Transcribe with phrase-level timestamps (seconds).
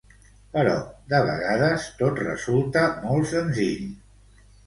[0.53, 0.77] Però
[1.13, 3.87] de vegades, tot resulta molt senzill.